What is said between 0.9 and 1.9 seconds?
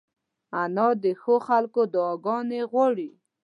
د ښو خلکو